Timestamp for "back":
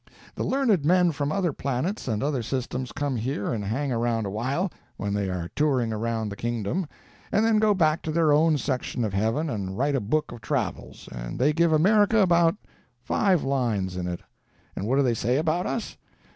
7.75-8.01